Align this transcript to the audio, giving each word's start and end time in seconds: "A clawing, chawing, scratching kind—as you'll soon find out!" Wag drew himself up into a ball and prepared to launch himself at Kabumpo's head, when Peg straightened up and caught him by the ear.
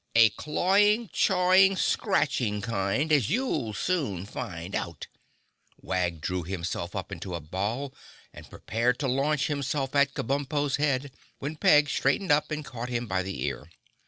"A 0.15 0.31
clawing, 0.31 1.09
chawing, 1.13 1.75
scratching 1.77 2.59
kind—as 2.61 3.29
you'll 3.29 3.71
soon 3.75 4.25
find 4.25 4.73
out!" 4.73 5.05
Wag 5.79 6.21
drew 6.21 6.41
himself 6.41 6.95
up 6.95 7.11
into 7.11 7.35
a 7.35 7.39
ball 7.39 7.93
and 8.33 8.49
prepared 8.49 8.97
to 8.97 9.07
launch 9.07 9.45
himself 9.45 9.93
at 9.95 10.15
Kabumpo's 10.15 10.77
head, 10.77 11.11
when 11.37 11.55
Peg 11.55 11.87
straightened 11.87 12.31
up 12.31 12.49
and 12.49 12.65
caught 12.65 12.89
him 12.89 13.05
by 13.05 13.21
the 13.21 13.43
ear. 13.43 13.69